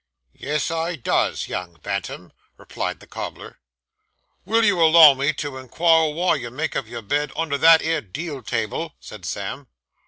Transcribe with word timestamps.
'Yes, 0.33 0.71
I 0.71 0.95
does, 0.95 1.47
young 1.47 1.73
bantam,' 1.83 2.33
replied 2.57 3.01
the 3.01 3.05
cobbler. 3.05 3.59
'Will 4.45 4.65
you 4.65 4.81
allow 4.81 5.13
me 5.13 5.31
to 5.33 5.57
in 5.59 5.69
quire 5.69 6.09
wy 6.11 6.37
you 6.37 6.49
make 6.49 6.75
up 6.75 6.87
your 6.87 7.03
bed 7.03 7.31
under 7.35 7.59
that 7.59 7.83
'ere 7.83 8.01
deal 8.01 8.41
table?' 8.41 8.95
said 8.99 9.25
Sam. 9.25 9.67